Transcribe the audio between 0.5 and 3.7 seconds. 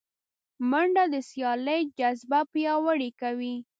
منډه د سیالۍ جذبه پیاوړې کوي